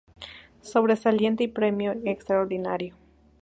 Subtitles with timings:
[0.63, 2.95] Sobresaliente y Premio extraordinario.